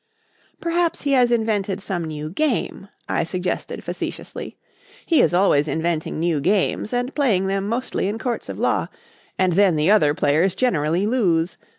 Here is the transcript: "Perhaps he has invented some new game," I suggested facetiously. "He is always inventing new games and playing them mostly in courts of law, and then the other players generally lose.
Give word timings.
"Perhaps 0.59 1.03
he 1.03 1.11
has 1.11 1.31
invented 1.31 1.79
some 1.79 2.05
new 2.05 2.31
game," 2.31 2.87
I 3.07 3.23
suggested 3.23 3.83
facetiously. 3.83 4.57
"He 5.05 5.21
is 5.21 5.31
always 5.31 5.67
inventing 5.67 6.19
new 6.19 6.39
games 6.41 6.91
and 6.91 7.13
playing 7.13 7.45
them 7.45 7.67
mostly 7.67 8.07
in 8.07 8.17
courts 8.17 8.49
of 8.49 8.57
law, 8.57 8.87
and 9.37 9.53
then 9.53 9.75
the 9.75 9.91
other 9.91 10.15
players 10.15 10.55
generally 10.55 11.05
lose. 11.05 11.55